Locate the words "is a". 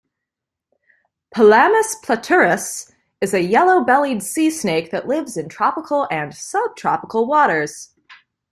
3.21-3.43